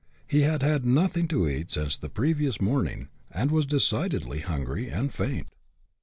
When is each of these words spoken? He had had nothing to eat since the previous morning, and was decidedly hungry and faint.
He 0.25 0.41
had 0.41 0.63
had 0.63 0.83
nothing 0.83 1.27
to 1.27 1.47
eat 1.47 1.69
since 1.69 1.95
the 1.95 2.09
previous 2.09 2.59
morning, 2.59 3.09
and 3.29 3.51
was 3.51 3.67
decidedly 3.67 4.39
hungry 4.39 4.89
and 4.89 5.13
faint. 5.13 5.45